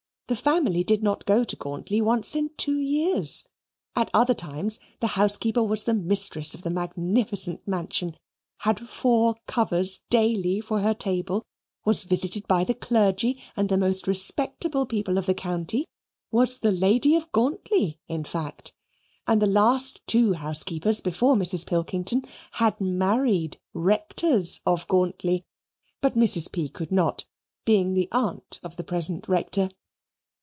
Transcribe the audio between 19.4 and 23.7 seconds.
the two last housekeepers before Mrs. Pilkington had married